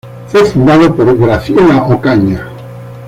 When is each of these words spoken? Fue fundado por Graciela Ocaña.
Fue 0.25 0.43
fundado 0.45 0.95
por 0.95 1.15
Graciela 1.15 1.83
Ocaña. 1.83 2.47